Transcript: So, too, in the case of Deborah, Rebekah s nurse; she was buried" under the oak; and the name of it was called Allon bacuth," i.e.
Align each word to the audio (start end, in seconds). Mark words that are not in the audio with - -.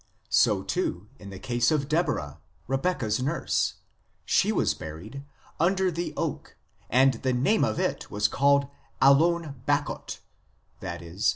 So, 0.31 0.63
too, 0.63 1.09
in 1.19 1.29
the 1.29 1.37
case 1.37 1.69
of 1.69 1.87
Deborah, 1.87 2.39
Rebekah 2.65 3.05
s 3.05 3.19
nurse; 3.21 3.75
she 4.25 4.51
was 4.51 4.73
buried" 4.73 5.23
under 5.67 5.91
the 5.91 6.11
oak; 6.17 6.57
and 6.89 7.13
the 7.21 7.33
name 7.33 7.63
of 7.63 7.79
it 7.79 8.09
was 8.09 8.27
called 8.27 8.67
Allon 8.99 9.61
bacuth," 9.67 10.17
i.e. 10.81 11.17